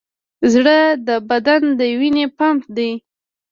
[0.53, 0.77] زړه
[1.07, 2.91] د بدن د وینې پمپ دی.